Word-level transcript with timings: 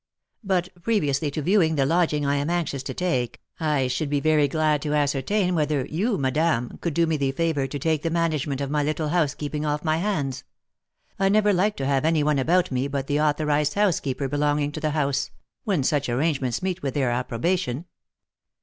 But, 0.43 0.69
previously 0.81 1.29
to 1.29 1.43
viewing 1.43 1.75
the 1.75 1.85
lodging 1.85 2.25
I 2.25 2.37
am 2.37 2.49
anxious 2.49 2.81
to 2.81 2.93
take, 2.95 3.39
I 3.59 3.87
should 3.87 4.09
be 4.09 4.19
very 4.19 4.47
glad 4.47 4.81
to 4.81 4.95
ascertain 4.95 5.53
whether 5.53 5.85
you, 5.85 6.17
madame, 6.17 6.79
could 6.81 6.95
do 6.95 7.05
me 7.05 7.17
the 7.17 7.31
favour 7.33 7.67
to 7.67 7.77
take 7.77 8.01
the 8.01 8.09
management 8.09 8.61
of 8.61 8.71
my 8.71 8.81
little 8.81 9.09
housekeeping 9.09 9.63
off 9.63 9.83
my 9.83 9.97
hands? 9.97 10.43
I 11.19 11.29
never 11.29 11.53
like 11.53 11.77
to 11.77 11.85
have 11.85 12.03
any 12.03 12.23
one 12.23 12.39
about 12.39 12.71
me 12.71 12.87
but 12.87 13.05
the 13.05 13.21
authorised 13.21 13.75
housekeeper 13.75 14.27
belonging 14.27 14.71
to 14.71 14.79
the 14.79 14.89
house, 14.89 15.29
when 15.65 15.83
such 15.83 16.09
arrangements 16.09 16.63
meet 16.63 16.81
with 16.81 16.95
their 16.95 17.11
approbation." 17.11 17.85